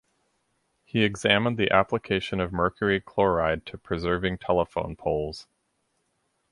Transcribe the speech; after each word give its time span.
He 0.83 1.03
examined 1.03 1.59
the 1.59 1.69
application 1.69 2.39
of 2.39 2.51
mercury 2.51 2.99
chloride 2.99 3.67
to 3.67 3.77
preserving 3.77 4.39
telephone 4.39 4.95
poles. 4.95 5.45